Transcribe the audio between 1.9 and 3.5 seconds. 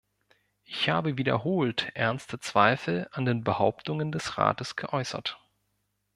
ernste Zweifel an den